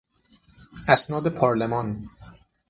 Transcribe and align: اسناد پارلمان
اسناد 0.87 1.27
پارلمان 1.27 2.09